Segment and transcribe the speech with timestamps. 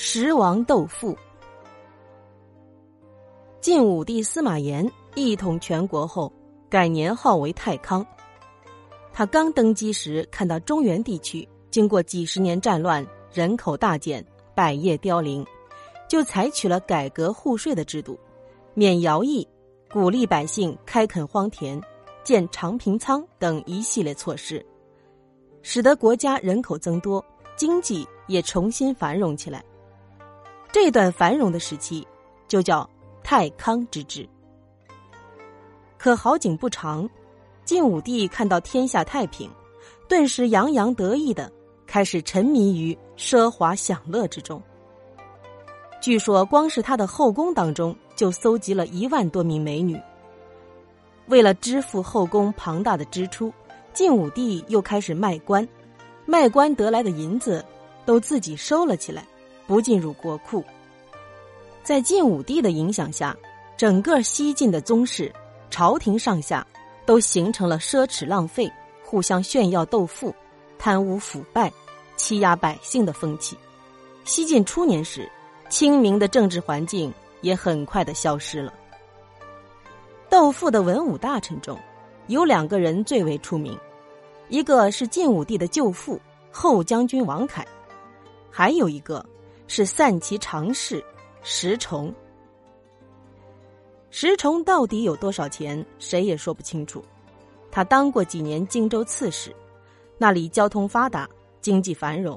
[0.00, 1.18] 十王斗富。
[3.60, 6.32] 晋武帝司马炎一统全国后，
[6.70, 8.06] 改年号为太康。
[9.12, 14.24] 他刚登基时，看到中原地区经过几十年战乱，人口大减，
[14.54, 15.44] 百业凋零，
[16.08, 18.16] 就采取了改革户税的制度，
[18.74, 19.46] 免徭役，
[19.90, 21.82] 鼓励百姓开垦荒田，
[22.22, 24.64] 建长平仓等一系列措施，
[25.60, 27.22] 使得国家人口增多，
[27.56, 29.60] 经济也重新繁荣起来。
[30.70, 32.06] 这段繁荣的时期，
[32.46, 32.88] 就叫
[33.22, 34.28] 太康之治。
[35.96, 37.08] 可好景不长，
[37.64, 39.50] 晋武帝看到天下太平，
[40.08, 41.50] 顿时洋洋得意的
[41.86, 44.62] 开始沉迷于奢华享乐之中。
[46.00, 50.00] 据说，光是他的后宫当中就搜集了一万多名美女。
[51.26, 53.52] 为了支付后宫庞大的支出，
[53.92, 55.66] 晋武帝又开始卖官，
[56.24, 57.64] 卖官得来的银子
[58.06, 59.26] 都自己收了起来。
[59.68, 60.64] 不进入国库。
[61.84, 63.36] 在晋武帝的影响下，
[63.76, 65.32] 整个西晋的宗室、
[65.70, 66.66] 朝廷上下
[67.06, 68.70] 都形成了奢侈浪费、
[69.04, 70.34] 互相炫耀斗富、
[70.78, 71.70] 贪污腐败、
[72.16, 73.56] 欺压百姓的风气。
[74.24, 75.30] 西晋初年时，
[75.68, 78.72] 清明的政治环境也很快的消失了。
[80.30, 81.78] 斗富的文武大臣中，
[82.26, 83.78] 有两个人最为出名，
[84.48, 87.66] 一个是晋武帝的舅父后将军王凯，
[88.50, 89.24] 还有一个。
[89.68, 91.04] 是散其常事
[91.42, 92.12] 石崇。
[94.10, 97.00] 石崇到底有多少钱，谁也说不清楚。
[97.70, 99.54] 他当过几年荆州刺史，
[100.16, 101.28] 那里交通发达，
[101.60, 102.36] 经济繁荣，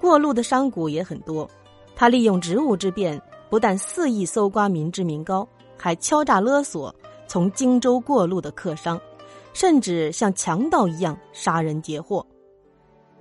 [0.00, 1.48] 过路的商贾也很多。
[1.94, 6.92] 他利用职务之便，不但肆意搜刮民脂民膏，还敲诈勒索
[7.28, 9.00] 从荆州过路的客商，
[9.52, 12.26] 甚至像强盗一样杀人劫货。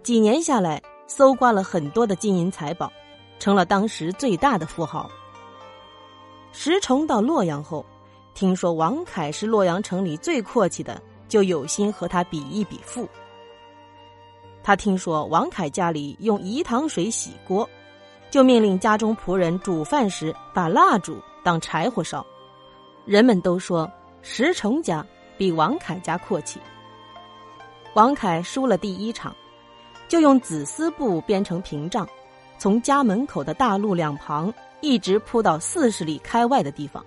[0.01, 2.91] 几年下来，搜刮了很多的金银财宝。
[3.41, 5.09] 成了当时最大的富豪。
[6.51, 7.83] 石崇到洛阳后，
[8.35, 13.09] 听说王凯是洛阳城里最阔气的，就有心和他比一比富。
[14.61, 17.67] 他听说王凯家里用饴糖水洗锅，
[18.29, 22.23] 就命令家中仆人煮饭时把蜡烛当柴火烧。
[23.05, 23.91] 人们都说
[24.21, 25.03] 石崇家
[25.35, 26.59] 比王凯家阔气。
[27.95, 29.35] 王凯输了第一场，
[30.07, 32.07] 就用紫丝布编成屏障。
[32.61, 37.03] 从家门口的大路两旁一直铺到四十里开外的地方，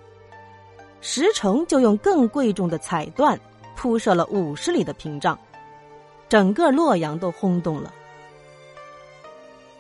[1.01, 3.39] 石崇就用更贵重的彩缎
[3.77, 5.39] 铺设了五十里的屏障，
[6.29, 7.95] 整个洛阳都轰动了。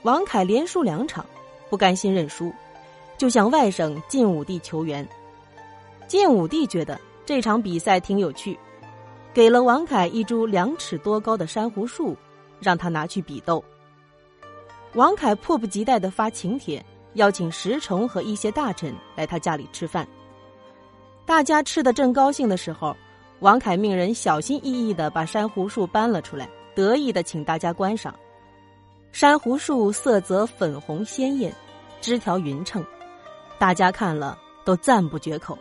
[0.03, 1.27] 王凯连输两场，
[1.69, 2.53] 不甘心认输，
[3.19, 5.05] 就向外省晋武帝求援。
[6.07, 8.57] 晋武帝觉得这场比赛挺有趣，
[9.33, 12.17] 给了王凯一株两尺多高的珊瑚树，
[12.61, 13.65] 让他拿去比斗。
[14.95, 16.85] 王凯迫不及待的发请帖，
[17.15, 20.07] 邀请石崇和一些大臣来他家里吃饭。
[21.27, 22.97] 大家吃的正高兴的时候，
[23.41, 28.15] 王凯命人小心翼翼的把珊瑚树搬了出来，得意的请大家观赏。
[29.11, 31.53] 珊瑚树色泽粉红鲜艳，
[32.01, 32.85] 枝条匀称，
[33.59, 35.59] 大家看了都赞不绝口。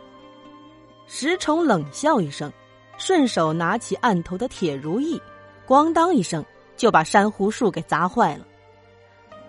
[1.08, 2.52] 石崇冷笑一声，
[2.98, 5.20] 顺手拿起案头的铁如意，
[5.66, 6.44] 咣当一声
[6.76, 8.46] 就把珊瑚树给砸坏了。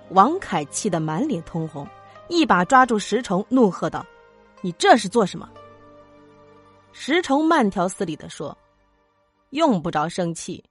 [0.10, 1.88] 王凯气得满脸通红，
[2.28, 4.06] 一把抓住石崇，怒喝道
[4.62, 5.50] ：“你这是做什么？”
[6.92, 8.58] 石崇慢条斯理的说
[9.52, 10.64] ：“用不着生气，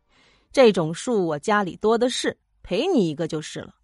[0.53, 3.75] 这种树我家里多的是，赔你一个就是了。”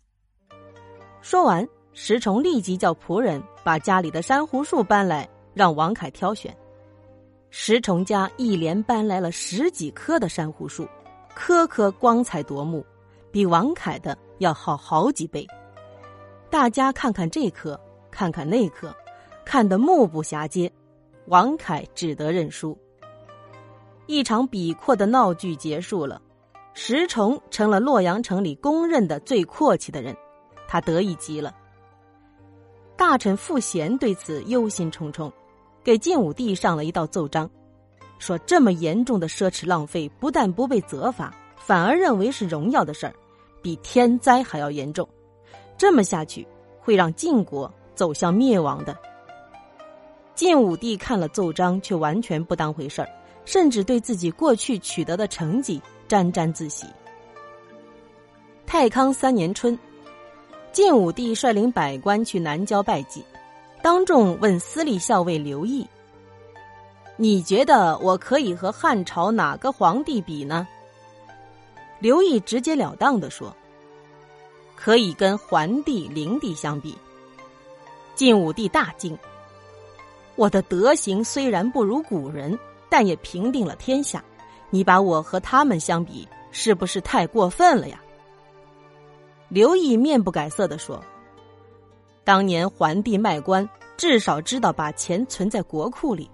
[1.20, 6.56] 说完，石崇立即叫仆人把家里的珊瑚树搬来，让王凯挑选。
[7.50, 10.88] 石崇家一连搬来了十几棵的珊瑚树，
[11.34, 12.86] 棵棵光彩夺目，
[13.30, 14.16] 比王凯的。
[14.40, 15.46] 要好好几倍，
[16.48, 17.78] 大家看看这颗，
[18.10, 18.90] 看看那颗，
[19.44, 20.72] 看得目不暇接。
[21.26, 22.74] 王凯只得认输。
[24.06, 26.22] 一场比阔的闹剧结束了，
[26.72, 30.16] 石崇成了洛阳城里公认的最阔气的人，
[30.66, 31.54] 他得意极了。
[32.96, 35.30] 大臣傅贤对此忧心忡忡，
[35.84, 37.50] 给晋武帝上了一道奏章，
[38.18, 43.12] 说这么严重的奢侈浪费，不但不被责罚，反而认为是荣耀的事儿。
[43.62, 45.08] 比天灾还要严重，
[45.76, 46.46] 这么下去
[46.80, 48.96] 会让晋国走向灭亡的。
[50.34, 53.08] 晋武帝看了奏章，却完全不当回事儿，
[53.44, 56.86] 甚至对自己过去取得的成绩沾沾自喜。
[58.66, 59.78] 太康三年春，
[60.72, 63.22] 晋武帝率领百官去南郊拜祭，
[63.82, 65.86] 当众问司隶校尉刘毅
[67.18, 70.66] ：“你觉得我可以和汉朝哪个皇帝比呢？”
[72.00, 73.54] 刘毅直截了当的说
[74.74, 76.96] ：“可以跟桓帝、灵帝相比，
[78.14, 79.16] 晋武帝大惊
[80.34, 82.58] ：“我的德行虽然不如古人，
[82.88, 84.24] 但也平定了天下。
[84.70, 88.00] 你把我和他们相比，是不是太过分了呀？”
[89.50, 91.04] 刘毅面不改色的说
[92.24, 93.68] ：“当年桓帝卖官，
[93.98, 96.30] 至少知道把钱存在国库里。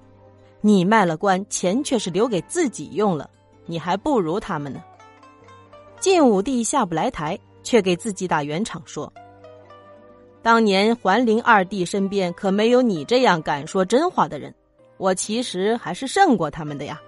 [0.61, 3.29] 你卖了官，钱却是留给自己用了，
[3.65, 4.81] 你还不如他们呢。”
[5.99, 9.13] 晋武帝下不来台，却给自己打圆场说
[10.43, 14.55] ：“当年桓灵二帝身边可没有你这样敢说真话的人，
[14.99, 17.01] 我其实还是胜过他们的呀。”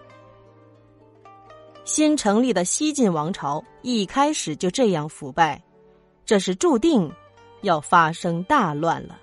[1.84, 5.62] 新成立的西晋王朝一开始就这样腐败。
[6.26, 7.10] 这是注定
[7.62, 9.18] 要发生大乱了。